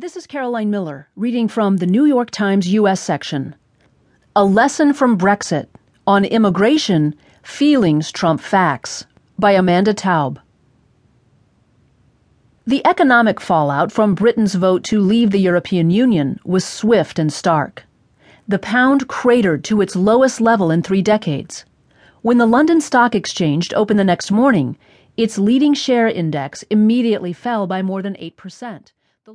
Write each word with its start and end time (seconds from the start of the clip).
This 0.00 0.16
is 0.16 0.28
Caroline 0.28 0.70
Miller 0.70 1.08
reading 1.16 1.48
from 1.48 1.78
the 1.78 1.86
New 1.86 2.04
York 2.04 2.30
Times 2.30 2.68
U.S. 2.68 3.00
section. 3.00 3.56
A 4.36 4.44
Lesson 4.44 4.92
from 4.94 5.18
Brexit 5.18 5.66
on 6.06 6.24
Immigration 6.24 7.16
Feelings 7.42 8.12
Trump 8.12 8.40
Facts 8.40 9.06
by 9.40 9.50
Amanda 9.50 9.92
Taub. 9.92 10.38
The 12.64 12.80
economic 12.86 13.40
fallout 13.40 13.90
from 13.90 14.14
Britain's 14.14 14.54
vote 14.54 14.84
to 14.84 15.00
leave 15.00 15.32
the 15.32 15.40
European 15.40 15.90
Union 15.90 16.38
was 16.44 16.64
swift 16.64 17.18
and 17.18 17.32
stark. 17.32 17.82
The 18.46 18.60
pound 18.60 19.08
cratered 19.08 19.64
to 19.64 19.80
its 19.80 19.96
lowest 19.96 20.40
level 20.40 20.70
in 20.70 20.84
three 20.84 21.02
decades. 21.02 21.64
When 22.22 22.38
the 22.38 22.46
London 22.46 22.80
Stock 22.80 23.16
Exchange 23.16 23.74
opened 23.74 23.98
the 23.98 24.04
next 24.04 24.30
morning, 24.30 24.78
its 25.16 25.38
leading 25.38 25.74
share 25.74 26.06
index 26.06 26.62
immediately 26.70 27.32
fell 27.32 27.66
by 27.66 27.82
more 27.82 28.00
than 28.00 28.14
8%. 28.14 28.92